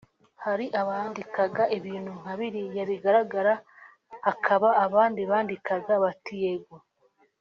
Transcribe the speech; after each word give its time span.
Hari 0.45 0.65
abandikaga 0.81 1.63
ibintu 1.77 2.11
nka 2.21 2.33
biriya 2.39 2.83
bigaragara 2.91 3.53
hakaba 4.25 4.67
abandi 4.85 5.21
bandikaga 5.31 5.93
bati 6.03 6.35
‘Yego 6.45 6.75